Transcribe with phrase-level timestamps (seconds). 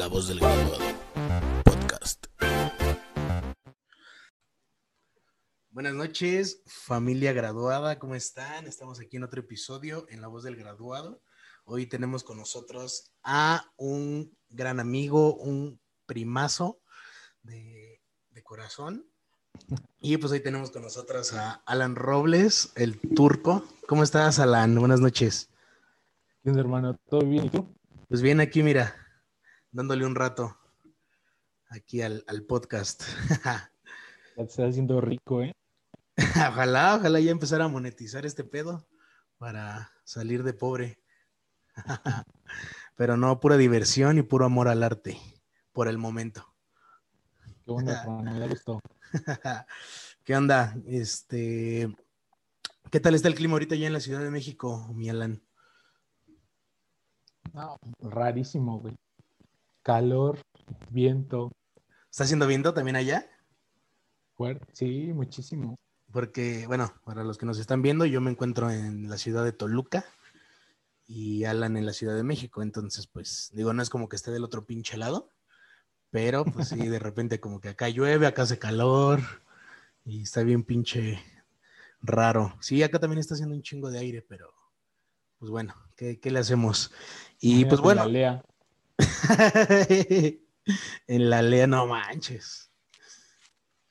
[0.00, 0.78] La voz del graduado.
[1.62, 2.24] Podcast.
[5.68, 8.66] Buenas noches, familia graduada, ¿cómo están?
[8.66, 11.20] Estamos aquí en otro episodio en La voz del graduado.
[11.66, 16.80] Hoy tenemos con nosotros a un gran amigo, un primazo
[17.42, 19.04] de, de corazón.
[20.00, 23.68] Y pues hoy tenemos con nosotros a Alan Robles, el turco.
[23.86, 24.76] ¿Cómo estás, Alan?
[24.76, 25.50] Buenas noches.
[26.42, 26.98] ¿Qué onda, hermano?
[27.10, 27.44] ¿Todo bien?
[27.44, 27.68] ¿Y tú?
[28.08, 28.96] Pues bien, aquí mira,
[29.72, 30.56] dándole un rato
[31.68, 33.02] aquí al, al podcast.
[34.36, 35.52] Ya te estás haciendo rico, ¿eh?
[36.50, 38.86] ojalá, ojalá ya empezar a monetizar este pedo
[39.38, 41.02] para salir de pobre.
[42.96, 45.18] Pero no, pura diversión y puro amor al arte,
[45.72, 46.54] por el momento.
[47.64, 48.80] Qué bueno, hermano, me da gusto.
[50.24, 50.76] ¿Qué onda?
[50.86, 51.94] Este,
[52.90, 55.42] ¿qué tal está el clima ahorita ya en la Ciudad de México, mi Alan?
[57.52, 58.96] No, rarísimo, güey.
[59.82, 60.38] Calor,
[60.90, 61.50] viento,
[62.10, 63.26] ¿Está haciendo viento también allá?
[64.72, 65.76] Sí, muchísimo.
[66.12, 69.52] Porque, bueno, para los que nos están viendo, yo me encuentro en la ciudad de
[69.52, 70.04] Toluca
[71.06, 72.62] y Alan en la Ciudad de México.
[72.62, 75.30] Entonces, pues, digo, no es como que esté del otro pinche lado,
[76.10, 79.20] pero pues sí, de repente como que acá llueve, acá hace calor
[80.04, 81.22] y está bien pinche
[82.02, 82.56] raro.
[82.60, 84.52] Sí, acá también está haciendo un chingo de aire, pero
[85.38, 86.92] pues bueno, ¿qué, qué le hacemos?
[87.38, 88.42] Y pues bueno, La Lea.
[91.06, 92.70] en la lea no manches.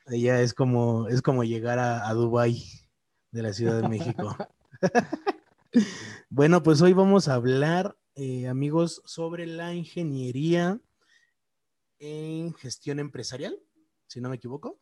[0.07, 2.63] Ella es como, es como llegar a, a Dubái
[3.31, 4.35] de la Ciudad de México.
[6.29, 10.79] bueno, pues hoy vamos a hablar, eh, amigos, sobre la ingeniería
[11.99, 13.59] en gestión empresarial,
[14.07, 14.79] si no me equivoco.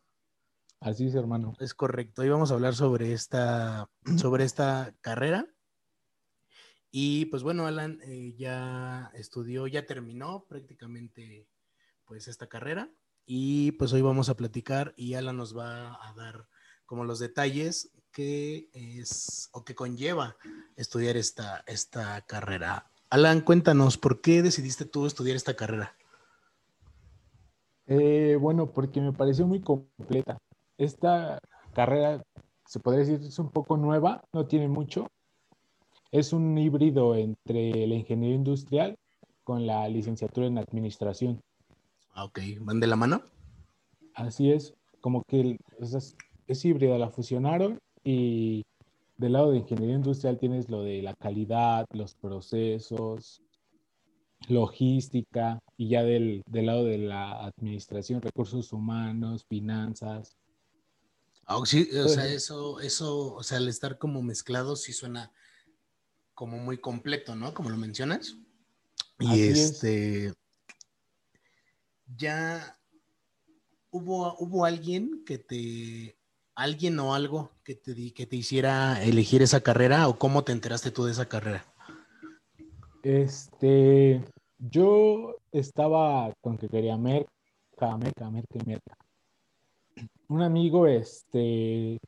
[0.80, 1.54] Así es, hermano.
[1.58, 2.22] Es correcto.
[2.22, 5.46] Hoy vamos a hablar sobre esta, sobre esta carrera.
[6.90, 11.46] Y pues bueno, Alan eh, ya estudió, ya terminó prácticamente
[12.04, 12.90] pues esta carrera.
[13.26, 16.48] Y pues hoy vamos a platicar y Alan nos va a dar
[16.86, 20.36] como los detalles que es o que conlleva
[20.76, 22.90] estudiar esta, esta carrera.
[23.10, 25.94] Alan, cuéntanos, ¿por qué decidiste tú estudiar esta carrera?
[27.86, 30.38] Eh, bueno, porque me pareció muy completa.
[30.76, 31.38] Esta
[31.74, 32.22] carrera,
[32.66, 35.06] se podría decir, es un poco nueva, no tiene mucho.
[36.10, 38.96] Es un híbrido entre la ingeniería industrial
[39.44, 41.40] con la licenciatura en administración.
[42.14, 43.22] Ah, ok, ¿van de la mano?
[44.14, 46.16] Así es, como que es,
[46.46, 48.64] es híbrida, la fusionaron y
[49.16, 53.42] del lado de ingeniería industrial tienes lo de la calidad, los procesos,
[54.48, 60.36] logística y ya del, del lado de la administración, recursos humanos, finanzas.
[61.46, 65.32] Ah, sí, o sea, Pues- eso, eso, o sea, al estar como mezclados sí suena
[66.38, 67.52] como muy completo, ¿no?
[67.52, 68.36] Como lo mencionas.
[69.18, 69.58] Y es.
[69.58, 70.32] este,
[72.16, 72.78] ya
[73.90, 76.16] hubo, hubo alguien que te,
[76.54, 80.52] alguien o algo que te, di- que te hiciera elegir esa carrera o cómo te
[80.52, 81.64] enteraste tú de esa carrera.
[83.02, 84.24] Este,
[84.58, 88.96] yo estaba con que quería merca, merca, merca merca.
[90.28, 91.98] Un amigo, este,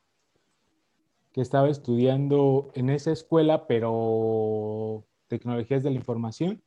[1.33, 6.63] que estaba estudiando en esa escuela, pero tecnologías de la información,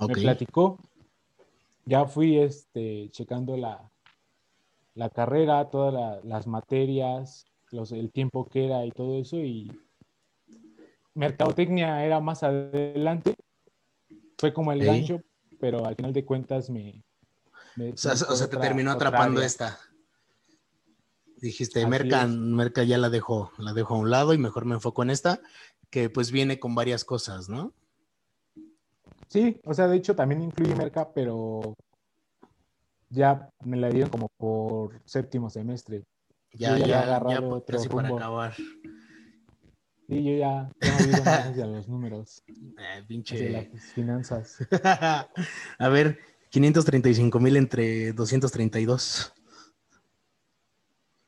[0.00, 0.78] me platicó.
[1.84, 3.90] Ya fui, este, checando la,
[4.94, 9.70] la carrera, todas la- las materias, los, el tiempo que era y todo eso, y
[11.14, 13.34] mercadotecnia era más adelante.
[14.38, 15.20] Fue como el gancho,
[15.58, 17.02] pero al final de cuentas me...
[17.76, 19.46] me O sea, fue o sea, te terminó atrapando área.
[19.46, 19.78] esta.
[21.40, 22.28] Dijiste, Así Merca, es.
[22.30, 25.40] Merca ya la dejo, la dejo a un lado y mejor me enfoco en esta,
[25.90, 27.72] que pues viene con varias cosas, ¿no?
[29.28, 31.74] Sí, o sea, de hecho también incluye merca, pero
[33.10, 36.04] ya me la dieron como por séptimo semestre.
[36.54, 38.16] Ya, Yo ya ya, agarrado ya otro casi para rumbo.
[38.18, 38.54] acabar.
[40.08, 43.50] Y yo ya, ya me ido más hacia los números, Eh, hacia pinche.
[43.50, 44.56] las finanzas.
[45.78, 46.18] A ver,
[46.48, 49.34] 535 mil entre 232.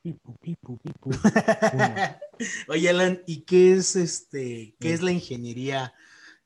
[0.02, 1.10] Pipu, pipu, pipu.
[1.10, 1.18] Uno.
[2.68, 5.92] Oye, Alan, ¿y qué es este, qué es la ingeniería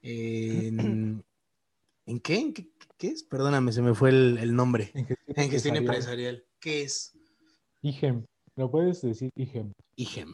[0.02, 1.24] en,
[2.06, 2.36] ¿en qué?
[2.36, 2.68] ¿En qué,
[2.98, 3.22] qué es?
[3.22, 4.90] Perdóname, se me fue el, el nombre.
[4.94, 6.34] En gestión, En gestión empresarial.
[6.34, 6.44] empresarial.
[6.60, 7.16] ¿Qué es
[7.82, 8.24] IGEM.
[8.56, 9.72] ¿Lo puedes decir IGEM?
[9.96, 10.32] IGEM?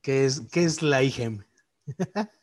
[0.00, 1.44] ¿Qué es, qué es la IGEM?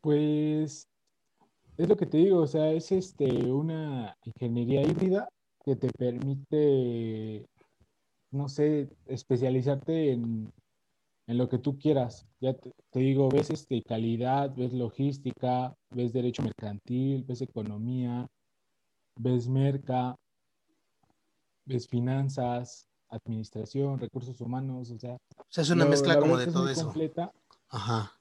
[0.00, 0.86] Pues
[1.76, 5.28] es lo que te digo, o sea, es este una ingeniería híbrida
[5.66, 7.44] que te permite,
[8.30, 10.50] no sé, especializarte en
[11.28, 12.24] en lo que tú quieras.
[12.40, 18.28] Ya te, te digo, ves este, calidad, ves logística, ves derecho mercantil, ves economía,
[19.18, 20.14] ves merca,
[21.64, 25.14] ves finanzas, administración, recursos humanos, o sea.
[25.14, 26.84] O sea, es una lo- mezcla la como de es todo muy eso.
[26.84, 27.32] completa.
[27.70, 28.12] Ajá.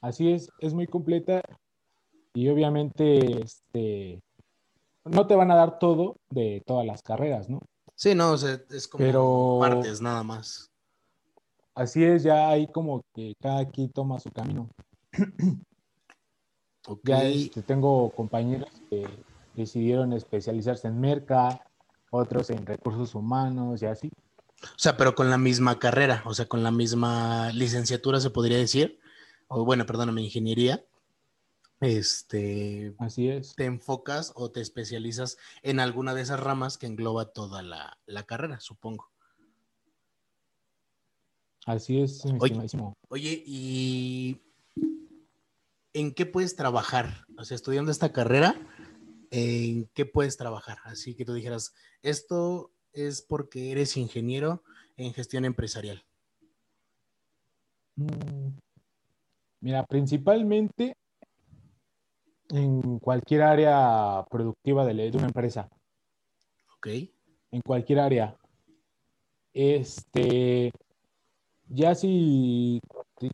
[0.00, 1.42] Así es, es muy completa
[2.32, 4.20] y obviamente este,
[5.10, 7.60] no te van a dar todo de todas las carreras, ¿no?
[7.94, 10.70] Sí, no, o sea, es como Pero- partes nada más.
[11.74, 14.68] Así es, ya hay como que cada quien toma su camino.
[17.04, 19.06] Ya este, tengo compañeros que
[19.54, 21.60] decidieron especializarse en merca,
[22.10, 24.10] otros en recursos humanos y así.
[24.62, 28.56] O sea, pero con la misma carrera, o sea, con la misma licenciatura se podría
[28.56, 28.98] decir,
[29.48, 30.82] o bueno, perdóname, ingeniería.
[31.80, 33.54] Este, Así es.
[33.54, 38.24] te enfocas o te especializas en alguna de esas ramas que engloba toda la, la
[38.24, 39.10] carrera, supongo.
[41.66, 42.66] Así es, Oye.
[43.08, 44.40] Oye, ¿y
[45.92, 47.26] en qué puedes trabajar?
[47.36, 48.56] O sea, estudiando esta carrera,
[49.30, 50.78] ¿en qué puedes trabajar?
[50.84, 54.64] Así que tú dijeras, esto es porque eres ingeniero
[54.96, 56.04] en gestión empresarial.
[57.96, 58.56] Mm,
[59.60, 60.96] Mira, principalmente
[62.50, 65.68] en cualquier área productiva de, de una empresa,
[66.76, 66.86] ¿Ok?
[67.50, 68.36] en cualquier área.
[69.52, 70.70] Este,
[71.68, 72.80] ya si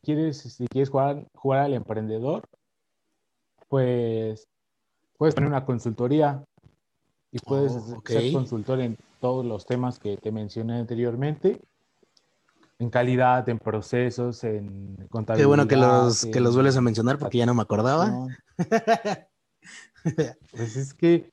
[0.02, 2.42] quieres, si quieres jugar, jugar al emprendedor,
[3.68, 4.46] pues
[5.16, 6.44] puedes poner una consultoría
[7.30, 11.60] y puedes Oh, ser consultor en todos los temas que te mencioné anteriormente.
[12.78, 15.42] En calidad, en procesos, en contabilidad.
[15.44, 18.26] Qué bueno que los, que los vuelves a mencionar porque ya no me acordaba.
[20.52, 21.30] Pues es que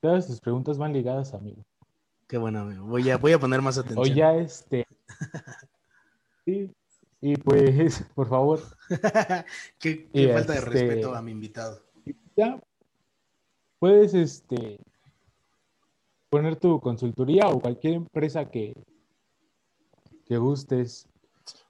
[0.00, 1.64] todas tus preguntas van ligadas, amigo.
[2.28, 2.84] Qué bueno, amigo.
[2.86, 4.14] Voy a, voy a poner más O atención.
[4.16, 4.86] ya este.
[6.44, 6.72] Sí.
[7.20, 8.60] Y pues, por favor,
[9.80, 11.82] qué falta de este- respeto a mi invitado.
[12.36, 12.58] ya
[13.80, 14.78] puedes este
[16.30, 18.72] poner tu consultoría o cualquier empresa que,
[20.28, 21.08] que gustes.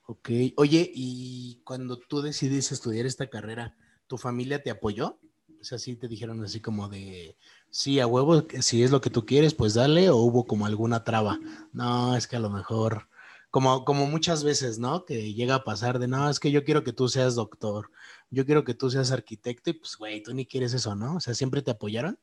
[0.06, 0.31] Ok.
[0.56, 3.76] Oye, y cuando tú decidiste estudiar esta carrera,
[4.06, 5.19] ¿tu familia te apoyó?
[5.60, 7.37] O sea, sí te dijeron así como de,
[7.70, 11.05] sí, a huevo, si es lo que tú quieres, pues dale, o hubo como alguna
[11.05, 11.38] traba.
[11.72, 13.08] No, es que a lo mejor,
[13.50, 15.05] como, como muchas veces, ¿no?
[15.05, 17.90] Que llega a pasar de, no, es que yo quiero que tú seas doctor,
[18.31, 21.16] yo quiero que tú seas arquitecto, y pues, güey, tú ni quieres eso, ¿no?
[21.16, 22.19] O sea, ¿siempre te apoyaron?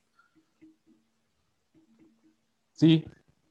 [2.72, 3.06] Sí,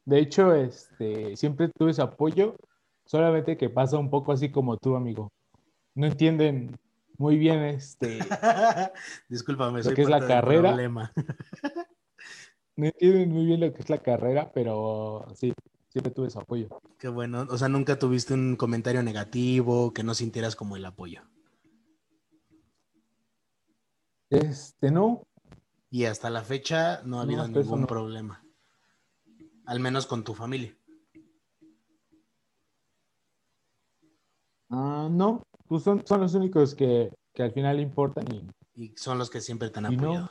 [0.05, 2.57] de hecho, este, siempre tuve ese apoyo,
[3.05, 5.33] solamente que pasa un poco así como tú, amigo.
[5.95, 6.77] No entienden
[7.19, 8.19] muy bien este,
[9.29, 10.75] Discúlpame, Lo que es la carrera.
[12.77, 15.53] no entienden muy bien lo que es la carrera, pero sí,
[15.89, 16.69] siempre tuve ese apoyo.
[16.99, 17.47] Qué bueno.
[17.51, 21.23] O sea, nunca tuviste un comentario negativo, que no sintieras como el apoyo.
[24.31, 25.23] Este, no,
[25.91, 27.87] Y hasta la fecha no ha habido ningún no.
[27.87, 28.45] problema.
[29.67, 30.77] Al menos con tu familia.
[34.75, 39.19] Ah, no, pues son, son los únicos que, que al final importan y Y son
[39.19, 39.91] los que siempre te han no.
[40.03, 40.31] apoyado.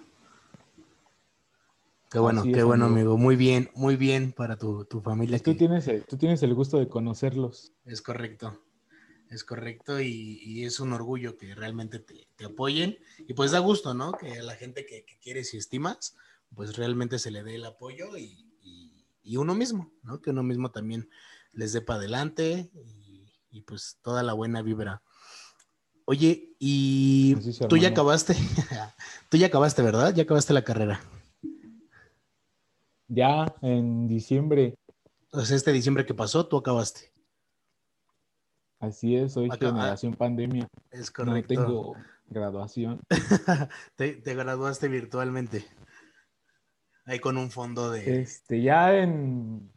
[2.11, 2.99] Qué bueno, Así qué es, bueno, amigo.
[2.99, 3.17] amigo.
[3.17, 5.39] Muy bien, muy bien para tu, tu familia.
[5.39, 7.71] tú que- tienes el, tú tienes el gusto de conocerlos.
[7.85, 8.59] Es correcto.
[9.31, 12.99] Es correcto y, y es un orgullo que realmente te, te apoyen.
[13.27, 14.11] Y pues da gusto, ¿no?
[14.11, 16.15] Que a la gente que, que quieres y estimas,
[16.53, 20.21] pues realmente se le dé el apoyo y, y- y uno mismo, ¿no?
[20.21, 21.09] Que uno mismo también
[21.51, 23.02] les dé para adelante y,
[23.53, 25.01] y, pues toda la buena vibra.
[26.05, 27.35] Oye, y
[27.69, 28.35] tú ya acabaste,
[29.29, 30.13] tú ya acabaste, ¿verdad?
[30.13, 30.99] Ya acabaste la carrera.
[33.07, 34.75] Ya en diciembre,
[35.31, 37.11] O sea, este diciembre que pasó, tú acabaste.
[38.79, 40.67] así es, soy Acá- ah, generación pandemia.
[40.91, 41.47] Es No correcto.
[41.47, 41.95] tengo
[42.27, 42.99] graduación.
[43.95, 45.65] te, te graduaste virtualmente.
[47.05, 48.21] Ahí con un fondo de...
[48.21, 49.72] Este, ya en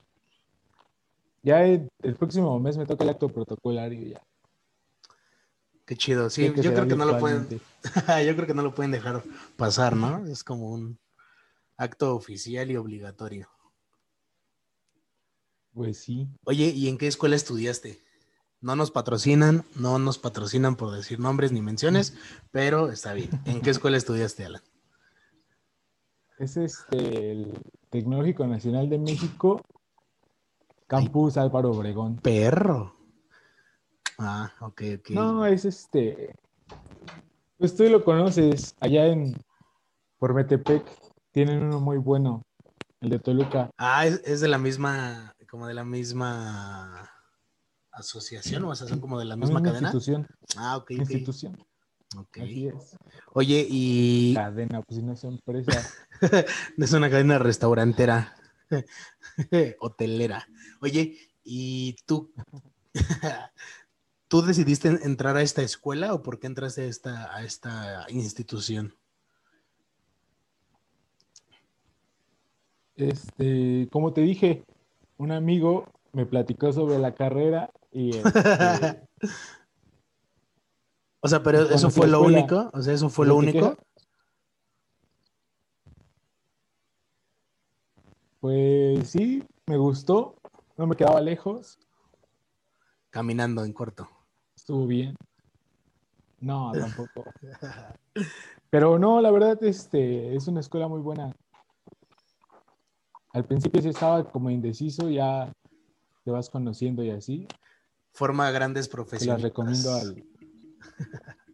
[1.46, 1.88] ya el
[2.18, 4.22] próximo mes me toca el acto protocolario ya.
[5.84, 6.28] Qué chido.
[6.28, 7.48] Sí, yo creo que no lo pueden,
[8.26, 9.22] yo creo que no lo pueden dejar
[9.56, 10.26] pasar, ¿no?
[10.26, 10.98] Es como un
[11.76, 13.48] acto oficial y obligatorio.
[15.72, 16.26] Pues sí.
[16.44, 18.02] Oye, ¿y en qué escuela estudiaste?
[18.60, 22.14] No nos patrocinan, no nos patrocinan por decir nombres ni menciones,
[22.50, 23.30] pero está bien.
[23.44, 24.62] ¿En qué escuela estudiaste, Alan?
[26.40, 27.52] Es este el
[27.90, 29.62] Tecnológico Nacional de México,
[30.86, 32.16] Campus Álvaro Obregón.
[32.16, 32.96] Perro.
[34.18, 35.10] Ah, ok, ok.
[35.10, 36.34] No, es este.
[37.58, 39.34] Pues tú lo conoces, allá en
[40.18, 40.84] por Metepec
[41.32, 42.42] tienen uno muy bueno,
[43.00, 43.70] el de Toluca.
[43.76, 47.10] Ah, es, es de la misma, como de la misma
[47.96, 49.88] asociación o sea, son como de la misma, cadena.
[49.88, 50.26] Institución.
[50.56, 50.90] Ah, ok.
[50.92, 51.56] Institución.
[52.16, 52.38] Ok.
[52.42, 52.96] Así es.
[53.32, 55.72] Oye, y Cadena, pues si no es empresa.
[56.78, 58.34] es una cadena restaurantera,
[59.80, 60.46] hotelera.
[60.80, 62.32] Oye, ¿y tú,
[64.28, 68.94] tú decidiste entrar a esta escuela o por qué entraste a esta, a esta institución?
[72.96, 74.64] Este, como te dije,
[75.18, 79.02] un amigo me platicó sobre la carrera y este,
[81.20, 83.76] O sea, pero eso fue lo único, o sea, eso fue lo ¿de qué único.
[88.46, 90.36] Pues sí, me gustó,
[90.76, 91.80] no me quedaba lejos,
[93.10, 94.08] Caminando en corto.
[94.54, 95.16] estuvo bien.
[96.38, 97.24] No, tampoco.
[98.70, 101.34] Pero no, la verdad, este, es una escuela muy buena.
[103.32, 105.50] Al principio sí estaba como indeciso, ya
[106.24, 107.48] te vas conociendo y así.
[108.12, 109.42] Forma grandes Te profesionistas.
[109.42, 110.24] las recomiendo al,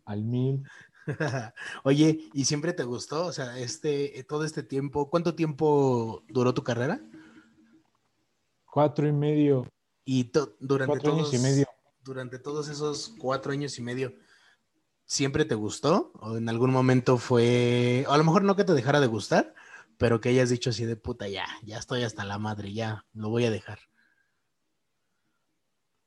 [0.04, 0.62] al mil.
[1.84, 3.26] Oye, ¿y siempre te gustó?
[3.26, 7.00] O sea, este, eh, todo este tiempo, ¿cuánto tiempo duró tu carrera?
[8.70, 9.66] Cuatro y medio,
[10.04, 11.66] Y to- durante cuatro todos, años y medio.
[12.02, 14.14] durante todos esos cuatro años y medio,
[15.04, 16.12] ¿siempre te gustó?
[16.20, 19.54] ¿O en algún momento fue, o a lo mejor no que te dejara de gustar,
[19.98, 23.28] pero que hayas dicho así de puta, ya, ya estoy hasta la madre, ya, lo
[23.28, 23.78] voy a dejar?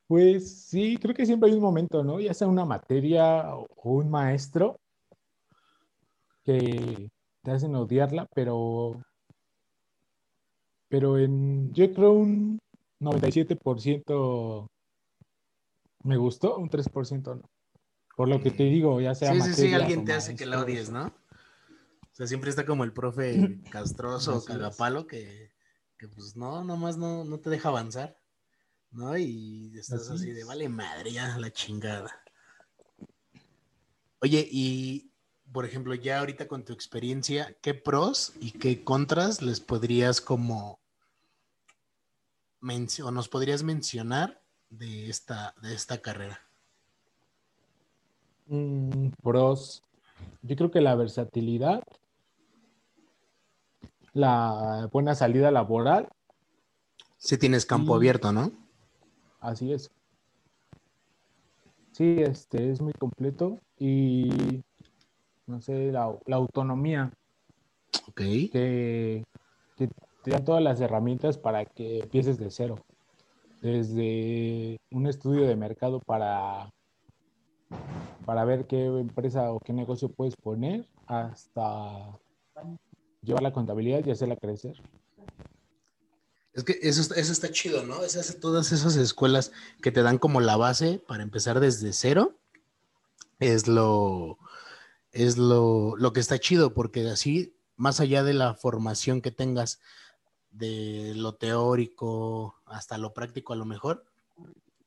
[0.08, 2.20] Pues sí, creo que siempre hay un momento, ¿no?
[2.20, 4.80] Ya sea una materia o un maestro
[6.46, 7.10] que
[7.42, 9.02] te hacen odiarla, pero,
[10.88, 12.60] pero en, yo creo un
[13.00, 14.68] 97%
[16.04, 17.50] me gustó, un 3% no.
[18.16, 20.62] Por lo que te digo, ya sea Sí, sí, sí, alguien te hace que la
[20.62, 21.08] odies, ¿no?
[21.08, 25.52] O sea, siempre está como el profe castroso o cagapalo que,
[25.98, 28.18] que pues no, nomás no, no te deja avanzar,
[28.92, 29.18] ¿no?
[29.18, 32.24] Y estás Así así de, vale madre, ya la chingada.
[34.22, 35.12] Oye, y
[35.56, 40.82] por ejemplo, ya ahorita con tu experiencia, ¿qué pros y qué contras les podrías como
[42.60, 46.42] o nos podrías mencionar de esta, de esta carrera?
[48.48, 49.82] Mm, pros.
[50.42, 51.82] Yo creo que la versatilidad,
[54.12, 56.10] la buena salida laboral,
[57.18, 58.52] Si tienes campo Y- abierto, ¿no?
[59.40, 59.90] así es.
[61.94, 64.62] Sí, este es muy completo y
[65.48, 67.12] no sé, la, la autonomía
[68.08, 68.22] Ok.
[68.52, 69.24] que,
[69.76, 69.90] que
[70.24, 72.76] te dan todas las herramientas para que empieces de cero.
[73.62, 76.70] Desde un estudio de mercado para,
[78.26, 82.18] para ver qué empresa o qué negocio puedes poner hasta
[83.22, 84.76] llevar la contabilidad y hacerla crecer.
[86.54, 88.02] Es que eso, está- eso está chido, ¿no?
[88.04, 92.36] Esas, todas esas escuelas que te dan como la base para empezar desde cero
[93.40, 94.38] es lo,
[95.16, 99.80] es lo, lo que está chido, porque así, más allá de la formación que tengas
[100.52, 104.06] de lo teórico hasta lo práctico a lo mejor,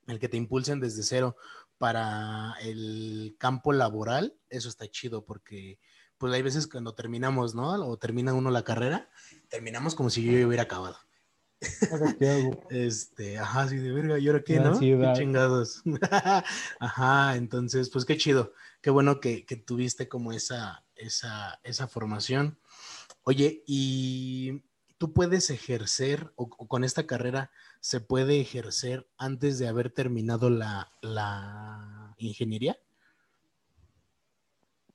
[0.06, 1.36] el que te impulsen desde cero
[1.78, 5.80] para el campo laboral, eso está chido, porque
[6.18, 7.70] pues hay veces cuando terminamos, ¿no?
[7.88, 9.10] O termina uno la carrera,
[9.48, 10.98] terminamos como si yo hubiera acabado.
[11.90, 12.50] Ahora, ¿qué hago?
[12.70, 14.78] Este, ajá, sí, de verga, ¿y ahora qué, no?
[14.78, 15.82] Qué chingados.
[16.80, 18.52] ajá, entonces, pues qué chido.
[18.80, 22.58] Qué bueno que, que tuviste como esa, esa, esa formación.
[23.24, 24.62] Oye, ¿y
[24.98, 27.50] tú puedes ejercer, o, o con esta carrera,
[27.80, 32.78] se puede ejercer antes de haber terminado la, la ingeniería?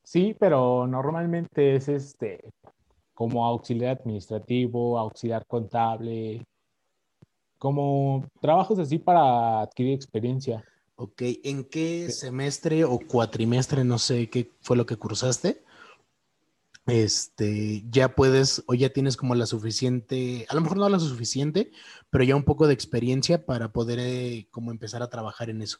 [0.03, 2.43] Sí, pero normalmente es este
[3.13, 6.45] como auxiliar administrativo, auxiliar contable,
[7.63, 10.65] como trabajos así para adquirir experiencia.
[10.97, 15.63] Ok, ¿en qué semestre o cuatrimestre, no sé qué fue lo que cursaste?
[16.87, 21.71] Este, ya puedes o ya tienes como la suficiente, a lo mejor no la suficiente,
[22.09, 25.77] pero ya un poco de experiencia para poder eh, como empezar a trabajar en eso.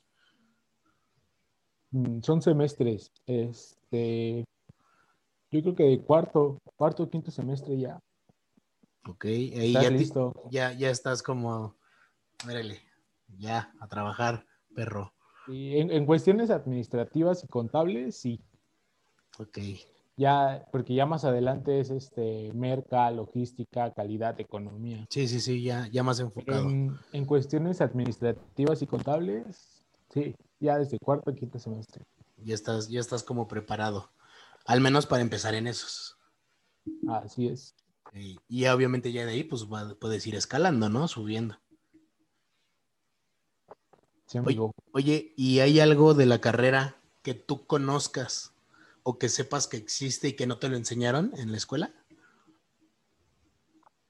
[1.91, 4.45] Mm, Son semestres, este,
[5.51, 7.99] yo creo que de cuarto, cuarto o quinto semestre ya
[9.10, 10.33] Ok, ahí ya, listo.
[10.50, 11.75] ya, ya estás como,
[12.45, 12.81] órale,
[13.38, 15.13] ya a trabajar, perro.
[15.48, 18.39] Y en, en cuestiones administrativas y contables, sí,
[19.39, 19.57] Ok,
[20.15, 25.05] ya, porque ya más adelante es este, merca, logística, calidad, economía.
[25.10, 26.69] sí, sí, sí, ya, ya más enfocado.
[26.69, 29.83] En, en cuestiones administrativas y contables,
[30.13, 32.03] sí, ya desde cuarto quinto semestre.
[32.38, 34.12] Ya estás, ya estás como preparado,
[34.65, 36.17] al menos para empezar en esos.
[37.10, 37.75] Así es.
[38.13, 41.08] Y, y obviamente ya de ahí, pues va- puedes ir escalando, ¿no?
[41.08, 41.58] Subiendo.
[44.27, 44.72] Sí, amigo.
[44.93, 48.53] Oye, ¿y hay algo de la carrera que tú conozcas
[49.03, 51.93] o que sepas que existe y que no te lo enseñaron en la escuela?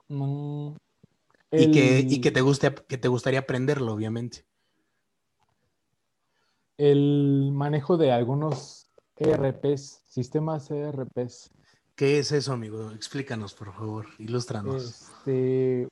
[0.10, 0.75] Mm,
[1.51, 4.45] Y, que, y que, te guste, que te gustaría aprenderlo, obviamente.
[6.77, 11.51] el manejo de algunos ERPs, sistemas ERPs.
[11.95, 12.91] ¿Qué es eso, amigo?
[12.91, 15.09] Explícanos, por favor, ilústranos.
[15.19, 15.88] Este,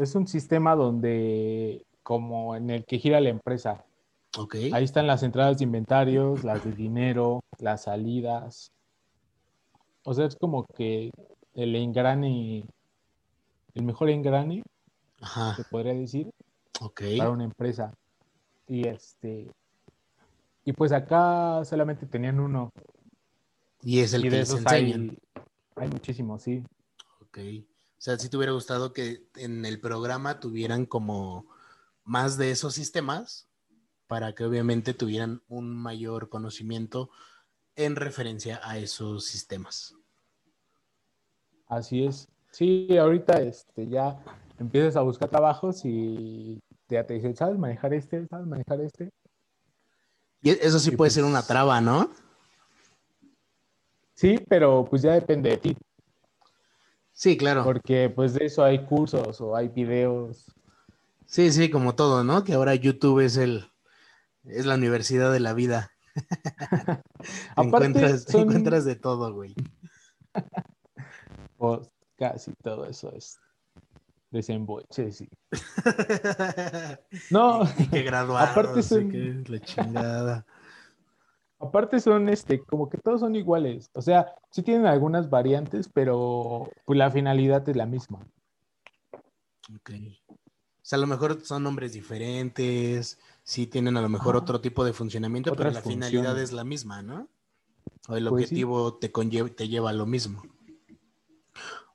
[0.00, 3.84] es un sistema donde, como en el que gira la empresa,
[4.36, 4.56] ok.
[4.72, 8.72] ahí están las entradas de inventarios, las de dinero, las salidas.
[10.04, 11.10] O sea, es como que
[11.54, 12.64] el engrane,
[13.74, 14.62] el mejor engrane,
[15.20, 15.54] Ajá.
[15.54, 16.30] se podría decir,
[16.80, 17.02] Ok.
[17.16, 17.92] para una empresa.
[18.66, 19.50] Y este,
[20.64, 22.70] y pues acá solamente tenían uno.
[23.82, 25.10] Y es el y que les enseñan.
[25.10, 25.18] hay,
[25.80, 26.64] hay muchísimos, sí.
[27.20, 27.38] Ok.
[27.38, 31.46] O sea, si te hubiera gustado que en el programa tuvieran como
[32.04, 33.48] más de esos sistemas
[34.06, 37.10] para que obviamente tuvieran un mayor conocimiento
[37.76, 39.94] en referencia a esos sistemas.
[41.66, 42.28] Así es.
[42.50, 44.18] Sí, ahorita este, ya
[44.58, 46.58] empiezas a buscar trabajos y
[46.88, 48.26] ya te dicen, ¿sabes manejar este?
[48.28, 49.10] ¿Sabes manejar este?
[50.40, 52.10] Y eso sí Y puede ser pues- una traba, ¿no?
[54.18, 55.76] Sí, pero pues ya depende de ti,
[57.12, 57.62] Sí, claro.
[57.62, 60.44] porque pues de eso hay cursos o hay videos.
[61.24, 62.42] Sí, sí, como todo, ¿no?
[62.42, 63.70] Que ahora YouTube es el
[64.44, 65.92] es la universidad de la vida.
[67.54, 69.54] Aparte, encuentras, son- encuentras de todo, güey.
[71.56, 73.38] Pues casi todo eso es
[74.32, 75.28] desemboche, sí.
[77.30, 80.46] No, y, que graduados, Aparte son- que la chingada.
[81.58, 83.90] Aparte son este, como que todos son iguales.
[83.92, 88.20] O sea, sí tienen algunas variantes, pero pues la finalidad es la misma.
[89.74, 89.90] Ok.
[90.30, 94.84] O sea, a lo mejor son nombres diferentes, sí tienen a lo mejor otro tipo
[94.84, 97.28] de funcionamiento, pero la finalidad es la misma, ¿no?
[98.08, 98.54] O el Pues sí.
[98.54, 100.42] objetivo te, conlleva, te lleva a lo mismo.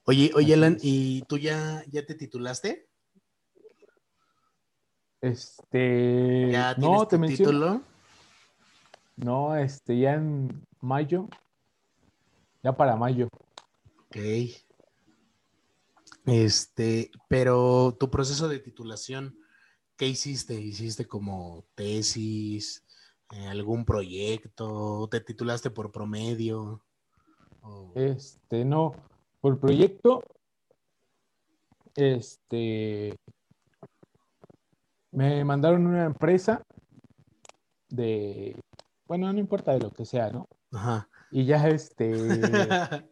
[0.06, 0.78] Oye, oye, Alan.
[0.82, 2.88] ¿y tú ya, ya te titulaste?
[5.22, 7.93] Este, ¿Ya tienes no, te tu menciono.
[9.16, 11.30] No, este, ya en mayo,
[12.64, 13.28] ya para mayo.
[14.08, 14.18] Ok.
[16.26, 19.38] Este, pero tu proceso de titulación,
[19.98, 20.56] ¿qué hiciste?
[20.60, 22.86] ¿Hiciste como tesis,
[23.32, 25.08] eh, algún proyecto?
[25.12, 26.82] ¿Te titulaste por promedio?
[27.96, 28.94] Este, no,
[29.42, 30.22] por proyecto,
[31.96, 33.16] este,
[35.12, 36.62] me mandaron una empresa
[37.90, 38.56] de,
[39.14, 40.48] bueno, no importa de lo que sea, ¿no?
[40.72, 41.08] Ajá.
[41.30, 42.12] Y ya, este,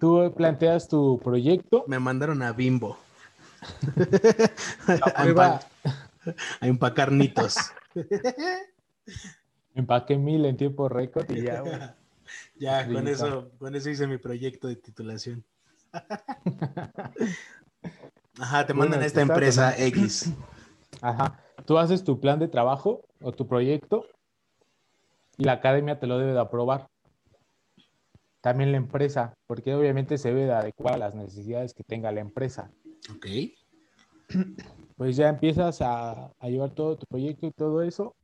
[0.00, 2.96] tú planteas tu proyecto, Me mandaron a Bimbo.
[5.14, 5.60] a, empa-
[6.60, 7.56] a empacar nitos.
[9.74, 11.78] empaqué mil en tiempo récord y ya, güey.
[12.58, 15.44] ya, con eso, con eso hice mi proyecto de titulación.
[18.40, 19.74] Ajá, te Bueno, mandan a esta empresa.
[19.76, 20.30] X.
[21.02, 21.38] Ajá.
[21.66, 24.06] Tú haces tu plan de trabajo o tu proyecto
[25.36, 26.88] y la academia te lo debe de aprobar.
[28.40, 32.20] También la empresa, porque obviamente se debe de adecuar a las necesidades que tenga la
[32.20, 32.70] empresa.
[33.14, 33.26] Ok.
[34.96, 38.14] Pues ya empiezas a, a llevar todo tu proyecto y todo eso.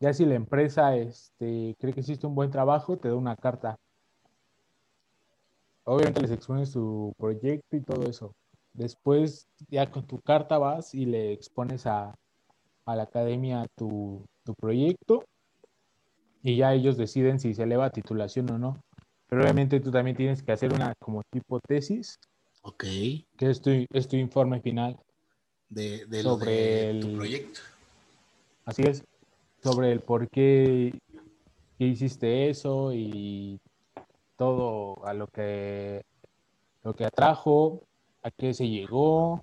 [0.00, 3.76] Ya si la empresa este, cree que hiciste un buen trabajo, te da una carta.
[5.84, 8.34] Obviamente les expones tu proyecto y todo eso.
[8.72, 12.14] Después, ya con tu carta vas y le expones a,
[12.84, 15.24] a la academia tu, tu proyecto
[16.42, 18.80] y ya ellos deciden si se eleva a titulación o no.
[19.28, 22.16] Pero obviamente tú también tienes que hacer una como tipo tesis,
[22.62, 22.84] Ok.
[22.84, 24.98] que es tu, es tu informe final.
[25.68, 27.60] De, Sobre de tu el- proyecto.
[28.66, 29.02] Así es,
[29.62, 30.92] sobre el por qué,
[31.78, 33.58] qué hiciste eso y
[34.36, 36.02] todo a lo que,
[36.84, 37.82] lo que atrajo,
[38.22, 39.40] a qué se llegó,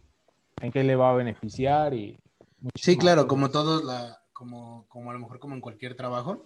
[0.62, 2.18] en qué le va a beneficiar y
[2.76, 3.30] Sí, claro, cosas.
[3.30, 6.46] como todos, la, como, como a lo mejor como en cualquier trabajo,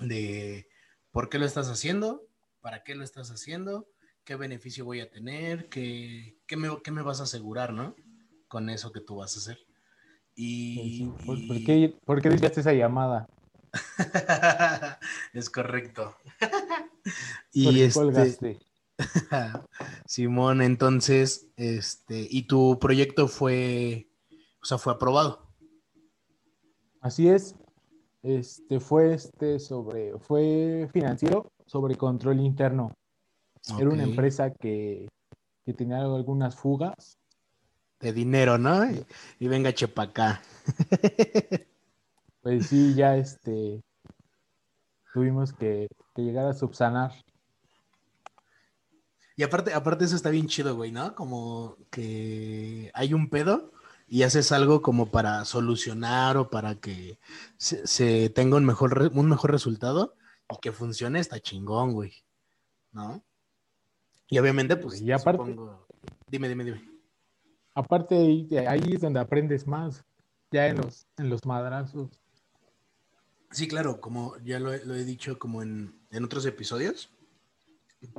[0.00, 0.68] de
[1.12, 2.26] por qué lo estás haciendo,
[2.60, 3.86] para qué lo estás haciendo,
[4.24, 7.94] qué beneficio voy a tener, qué, qué, me, qué me vas a asegurar, ¿no?
[8.48, 9.58] Con eso que tú vas a hacer.
[10.34, 11.06] Y.
[11.26, 13.26] ¿Por, y- por qué, por qué desviaste esa llamada?
[15.32, 16.16] es correcto.
[17.64, 18.58] ¿Por y este?
[20.06, 24.08] Simón, entonces, este, y tu proyecto fue,
[24.62, 25.48] o sea, fue aprobado.
[27.00, 27.54] Así es.
[28.22, 32.92] Este fue este sobre, fue financiero sobre control interno.
[33.78, 35.08] Era una empresa que,
[35.64, 37.20] que tenía algunas fugas
[38.00, 38.82] de dinero, ¿no?
[39.38, 40.42] Y, venga, chepa acá.
[42.42, 43.82] Pues sí, ya este
[45.12, 47.12] tuvimos que, llegar a subsanar.
[49.36, 51.14] Y aparte, aparte eso está bien chido, güey, ¿no?
[51.14, 53.72] Como que hay un pedo
[54.10, 57.20] y haces algo como para solucionar o para que
[57.56, 60.16] se, tenga un mejor, un mejor resultado
[60.52, 62.12] y que funcione, está chingón, güey.
[62.90, 63.22] ¿No?
[64.26, 65.56] Y obviamente, pues, y aparte,
[66.28, 66.90] Dime, dime, dime.
[67.74, 70.04] Aparte, ahí, es donde aprendes más,
[70.50, 72.20] ya en los, en los madrazos.
[73.52, 75.94] Sí, claro, como ya lo, he dicho como en,
[76.24, 77.10] otros episodios,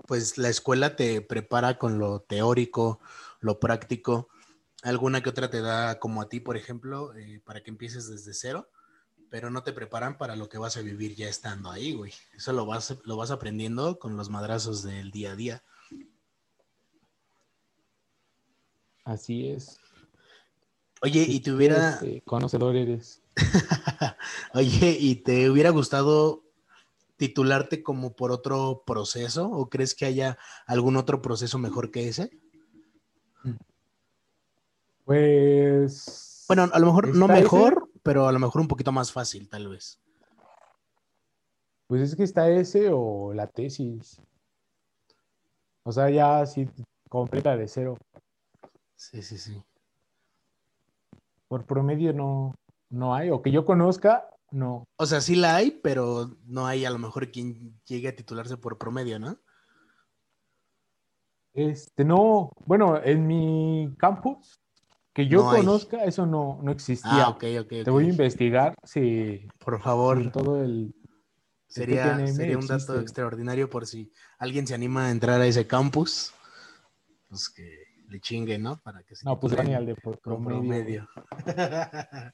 [0.07, 3.01] pues la escuela te prepara con lo teórico,
[3.41, 4.29] lo práctico,
[4.81, 8.33] alguna que otra te da como a ti, por ejemplo, eh, para que empieces desde
[8.33, 8.69] cero,
[9.29, 12.13] pero no te preparan para lo que vas a vivir ya estando ahí, güey.
[12.33, 15.63] Eso lo vas, lo vas aprendiendo con los madrazos del día a día.
[19.03, 19.79] Así es.
[21.01, 21.91] Oye, y te hubiera...
[21.91, 23.23] Este, conocedor eres.
[24.53, 26.43] Oye, ¿y te hubiera gustado
[27.17, 32.31] titularte como por otro proceso o crees que haya algún otro proceso mejor que ese?
[35.05, 36.45] Pues.
[36.47, 39.67] Bueno, a lo mejor no mejor, pero a lo mejor un poquito más fácil, tal
[39.67, 39.99] vez.
[41.87, 44.21] Pues es que está ese o la tesis.
[45.83, 46.69] O sea, ya así
[47.09, 47.97] completa de cero.
[48.95, 49.61] Sí, sí, sí.
[51.47, 52.55] Por promedio no,
[52.89, 54.85] no hay, o que yo conozca, no.
[54.97, 58.57] O sea, sí la hay, pero no hay a lo mejor quien llegue a titularse
[58.57, 59.37] por promedio, ¿no?
[61.53, 64.60] Este, no, bueno, en mi campus
[65.13, 67.25] que yo conozca, eso no, no existía.
[67.25, 67.69] Ah, ok, ok.
[67.83, 69.47] Te voy a investigar si.
[69.59, 70.31] Por favor.
[70.31, 70.95] todo el.
[71.67, 72.17] Sería,
[72.57, 76.33] un dato extraordinario por si alguien se anima a entrar a ese campus.
[77.29, 78.81] Pues que le chingue, ¿no?
[78.81, 81.07] Para que No, pues genial de por promedio.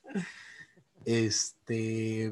[1.06, 2.32] este.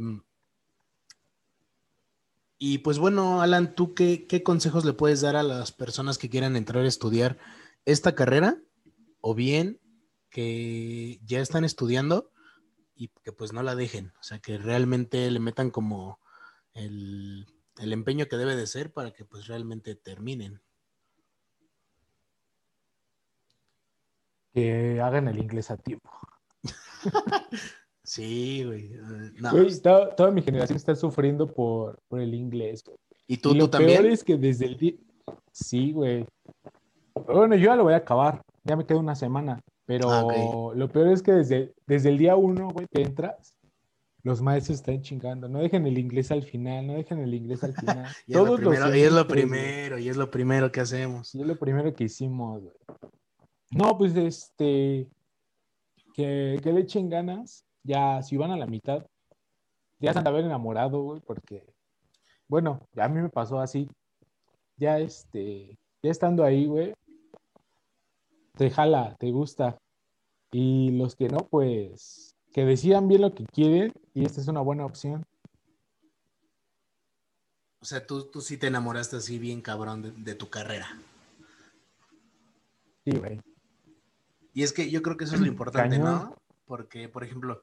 [2.57, 6.29] Y pues bueno, Alan, ¿tú qué, qué consejos le puedes dar a las personas que
[6.29, 7.37] quieran entrar a estudiar
[7.85, 8.57] esta carrera?
[9.21, 9.79] O bien
[10.35, 12.29] que ya están estudiando
[12.93, 16.19] y que pues no la dejen, o sea, que realmente le metan como
[16.73, 20.59] el, empeño que debe de ser para que pues realmente terminen.
[24.53, 26.09] Que hagan el inglés a tiempo.
[28.03, 28.91] sí, güey.
[28.91, 29.81] Eh,
[30.17, 32.83] toda, mi generación está sufriendo por, el inglés.
[33.25, 34.05] ¿Y tú, lo también?
[34.07, 34.95] es que desde el día...
[35.53, 36.25] Sí, güey.
[37.25, 38.41] Bueno, yo ya lo voy a acabar.
[38.65, 39.61] Ya me queda una semana.
[39.85, 43.55] Pero ah, lo peor es que desde, desde el día uno, güey, que entras,
[44.23, 45.47] los maestros están chingando.
[45.47, 48.07] No dejen el inglés al final, no dejen el inglés al final.
[48.25, 51.35] y, es lo primero, y es lo primero, y es lo primero que hacemos.
[51.35, 52.73] Y es lo primero que hicimos, güey.
[53.69, 55.07] No, pues este,
[56.15, 57.65] que, que le echen ganas.
[57.83, 59.05] Ya, si van a la mitad,
[59.99, 61.63] ya se han de haber enamorado, güey, porque,
[62.47, 63.87] bueno, ya a mí me pasó así.
[64.75, 66.95] Ya, este, ya estando ahí, güey,
[68.55, 69.77] te jala, te gusta.
[70.51, 74.61] Y los que no, pues que decidan bien lo que quieren y esta es una
[74.61, 75.25] buena opción.
[77.81, 80.87] O sea, tú, tú sí te enamoraste así bien cabrón de, tu carrera.
[83.03, 83.41] Sí, güey.
[84.53, 86.33] Y es que yo creo que eso es lo importante, ¿no?
[86.65, 87.61] Porque, por ejemplo,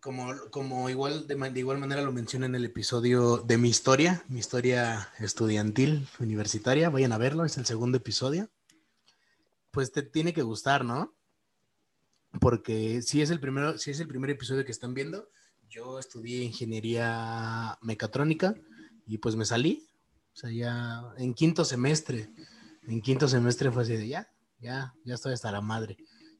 [0.00, 4.24] como, como igual de, de, igual manera lo mencioné en el episodio de mi historia,
[4.28, 8.50] mi historia estudiantil universitaria, vayan a verlo, es el segundo episodio
[9.74, 11.12] pues te tiene que gustar, ¿no?
[12.40, 15.28] Porque si es el primero, si es el primer episodio que están viendo,
[15.68, 18.54] yo estudié ingeniería mecatrónica
[19.06, 19.86] y pues me salí,
[20.32, 22.30] o sea, ya en quinto semestre,
[22.86, 24.28] en quinto semestre fue así de ya,
[24.60, 25.96] ya, ya estoy hasta la madre,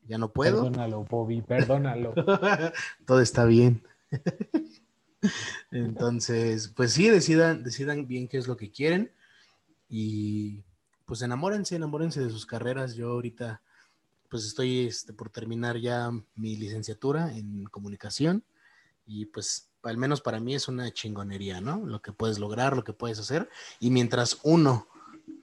[0.06, 0.62] ya no puedo.
[0.62, 2.14] Perdónalo, Bobby, perdónalo.
[3.06, 3.82] Todo está bien.
[5.72, 9.12] Entonces, pues sí, decidan, decidan bien qué es lo que quieren
[9.88, 10.62] y
[11.04, 12.94] pues enamórense, enamórense de sus carreras.
[12.94, 13.62] Yo ahorita
[14.28, 18.44] pues estoy este, por terminar ya mi licenciatura en comunicación
[19.06, 21.84] y pues al menos para mí es una chingonería, ¿no?
[21.86, 24.88] Lo que puedes lograr, lo que puedes hacer y mientras uno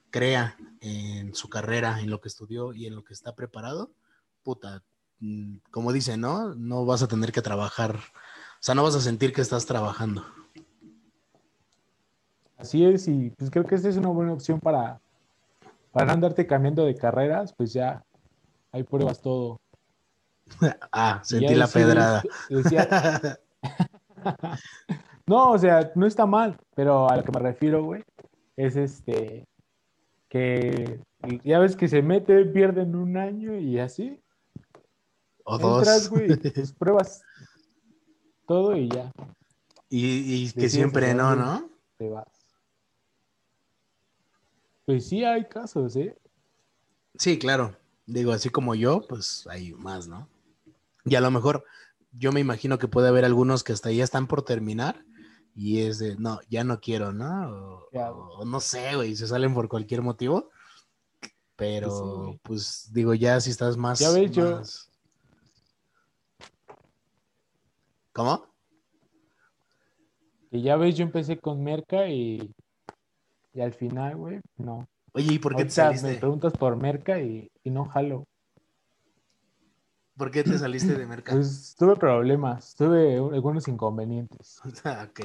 [0.09, 3.91] crea en su carrera, en lo que estudió y en lo que está preparado,
[4.43, 4.83] puta,
[5.19, 6.53] mm, como dice, ¿no?
[6.55, 10.25] No vas a tener que trabajar, o sea, no vas a sentir que estás trabajando.
[12.57, 14.99] Así es, y pues creo que esta es una buena opción para,
[15.91, 18.03] para no andarte cambiando de carreras, pues ya
[18.71, 19.59] ahí pruebas todo.
[20.91, 22.23] ah, sentí la pedrada.
[25.27, 28.03] no, o sea, no está mal, pero a lo que me refiero, güey,
[28.55, 29.45] es este,
[30.29, 31.01] que
[31.43, 34.19] ya ves que se mete, pierden un año y así.
[35.43, 35.79] O dos.
[35.79, 37.21] Entras, güey, pues pruebas
[38.47, 39.11] todo y ya
[39.89, 41.35] Y, y que Decides siempre no.
[41.35, 41.69] ¿no?
[41.97, 42.40] te vas.
[44.85, 46.17] Pues sí hay casos, ¿eh?
[47.17, 47.77] Sí, claro.
[48.05, 50.27] Digo, así como yo, pues hay más, ¿no?
[51.05, 51.63] Y a lo mejor
[52.11, 55.05] yo me imagino que puede haber algunos que hasta ya están por terminar
[55.55, 57.49] y es de, no, ya no quiero, ¿no?
[57.51, 60.49] O, Ya, o- o no sé, güey, se salen por cualquier motivo.
[61.55, 63.99] Pero, Pues sí, pues digo, ya si estás más...
[63.99, 64.61] Ya ves, yo-
[68.13, 68.45] ¿Cómo?
[70.49, 72.51] Que ya ves, yo empecé con Merca y,
[73.53, 74.87] y al final, güey, no.
[75.13, 76.19] Oye, ¿y por qué te Ahorita me saliste?
[76.19, 78.25] preguntas por Merca y, y no jalo.
[80.17, 81.39] ¿Por qué te saliste de mercado?
[81.39, 84.61] Pues tuve problemas, tuve algunos inconvenientes.
[84.63, 85.19] ok,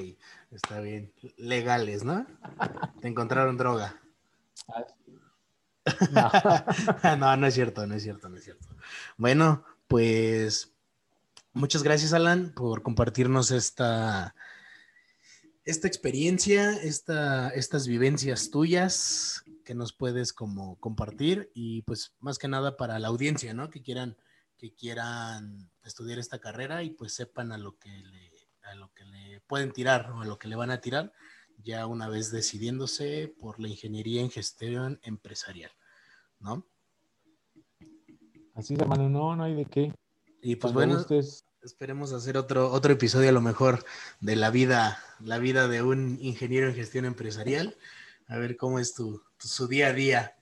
[0.51, 1.13] está bien.
[1.37, 2.27] Legales, ¿no?
[3.01, 4.01] Te encontraron droga.
[6.13, 6.31] No.
[7.19, 8.67] no, no es cierto, no es cierto, no es cierto.
[9.19, 10.73] Bueno, pues
[11.53, 14.35] muchas gracias, Alan, por compartirnos esta,
[15.67, 22.47] esta experiencia, esta, estas vivencias tuyas que nos puedes como compartir y pues más que
[22.47, 23.69] nada para la audiencia, ¿no?
[23.69, 24.17] Que quieran,
[24.57, 28.31] que quieran estudiar esta carrera y pues sepan a lo que le,
[28.63, 31.13] a lo que le pueden tirar o a lo que le van a tirar
[31.65, 35.73] ya una vez decidiéndose por la ingeniería en gestión empresarial,
[36.39, 36.65] ¿no?
[38.55, 39.93] Así es, hermano, no, no hay de qué.
[40.43, 43.85] Y pues Cuando bueno, gustes, esperemos hacer otro, otro episodio a lo mejor
[44.21, 47.77] de la vida, la vida de un ingeniero en gestión empresarial,
[48.29, 50.37] a ver cómo es tu, tu- su día a día.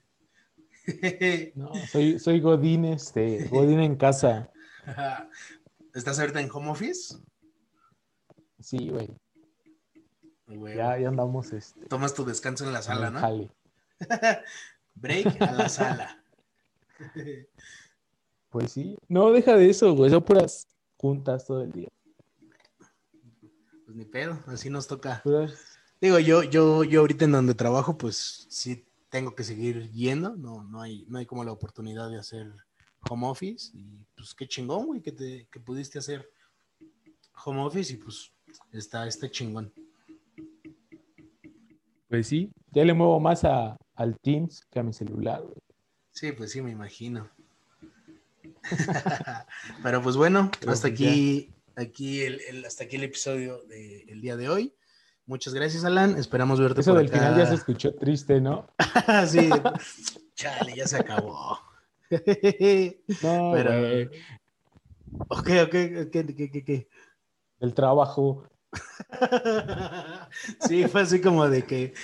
[1.55, 4.51] no, soy, soy Godín, este, Godín en casa.
[5.95, 7.17] ¿Estás ahorita en home office?
[8.61, 9.09] Sí, güey,
[10.77, 13.21] ya, ya andamos, este, Tomas tu descanso en la sala, en ¿no?
[13.21, 13.51] jale.
[14.95, 16.23] Break a la sala.
[18.51, 20.69] Pues sí, no, deja de eso, güey, son puras
[21.05, 21.89] juntas todo el día.
[23.85, 25.21] Pues ni pedo, así nos toca.
[25.23, 30.35] Puras- Digo, yo, yo, yo ahorita en donde trabajo, pues sí tengo que seguir yendo,
[30.35, 32.51] no, no hay, no hay como la oportunidad de hacer
[33.11, 33.85] home office, y
[34.17, 36.27] pues qué chingón, güey, que te, que pudiste hacer
[37.45, 38.33] home office y pues
[38.73, 39.71] está, está chingón.
[42.09, 45.59] Pues sí, ya le muevo más a, al Teams que a mi celular, güey.
[46.13, 47.29] Sí, pues sí, me imagino.
[49.83, 54.37] Pero pues bueno, hasta pues aquí, aquí el, el- hasta aquí el episodio del día
[54.37, 54.75] de hoy.
[55.27, 56.19] Muchas gracias, Alan.
[56.19, 57.19] Esperamos verte Eso por del acá.
[57.19, 58.69] final ya se escuchó triste, ¿no?
[59.27, 59.49] sí.
[60.35, 61.59] Chale, ya se acabó.
[62.11, 64.11] No, Pero- güey,
[65.29, 66.89] Ok, ok, ¿qué, qué, qué, qué?
[67.61, 68.49] el trabajo.
[70.67, 71.95] Sí, fue así como de que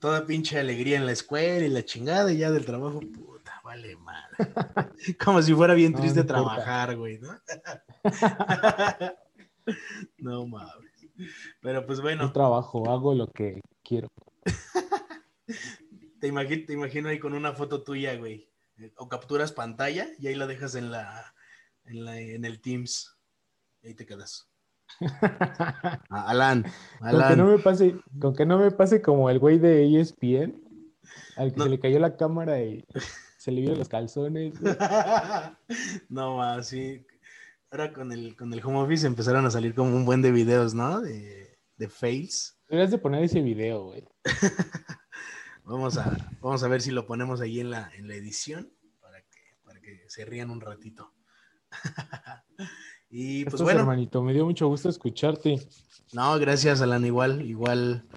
[0.00, 3.37] toda pinche alegría en la escuela y la chingada y ya del trabajo, puta,
[3.68, 4.36] vale madre.
[5.22, 7.28] Como si fuera bien No, triste no trabajar, güey, ¿no?
[10.16, 10.72] No mames.
[11.60, 14.08] Pero pues bueno, trabajo, hago lo que quiero.
[16.20, 18.48] te imagino, te imagino ahí con una foto tuya, güey.
[18.96, 21.34] O capturas pantalla y ahí la dejas en la,
[21.84, 23.14] en la, en el Teams.
[23.82, 24.48] Y ahí te quedas.
[26.10, 27.36] Ah, Alan, Con que Alan.
[27.38, 30.62] no me pase, con que no me pase como el güey de ESPN,
[31.36, 31.64] al que No.
[31.64, 32.82] se le cayó la cámara y
[33.38, 34.60] se le vieron los calzones.
[34.60, 34.74] güey.
[36.08, 37.06] no más, sí.
[37.70, 40.74] Ahora con el, con el home office empezaron a salir como un buen de videos,
[40.74, 41.00] ¿no?
[41.00, 42.58] De, de fails.
[42.68, 44.04] Deberías de poner ese video, güey.
[45.64, 48.72] Vamos a, vamos a ver si lo ponemos ahí en la, en la edición
[49.02, 51.12] para que, para que se rían un ratito.
[53.10, 55.60] y pues Esto es, bueno, hermanito, me dio mucho gusto escucharte.
[56.14, 58.08] no, gracias Alan, igual, igual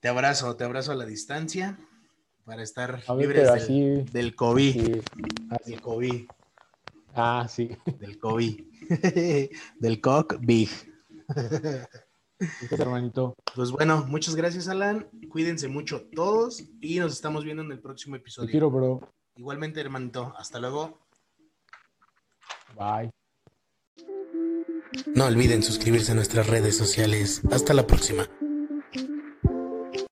[0.00, 1.78] te abrazo, te abrazo a la distancia
[2.44, 4.04] para estar A ver, libres del, así.
[4.12, 5.00] del COVID, sí.
[5.50, 5.70] Así.
[5.70, 6.26] del COVID,
[7.16, 7.70] Ah, sí.
[7.98, 8.60] del COVID,
[9.78, 10.68] del cock big.
[12.70, 13.34] Hermanito.
[13.54, 15.08] Pues bueno, muchas gracias, Alan.
[15.30, 18.50] Cuídense mucho todos y nos estamos viendo en el próximo Te episodio.
[18.50, 19.00] quiero, bro.
[19.36, 20.34] Igualmente, hermanito.
[20.36, 21.06] Hasta luego.
[22.76, 23.10] Bye.
[25.14, 27.42] No olviden suscribirse a nuestras redes sociales.
[27.50, 28.28] Hasta la próxima.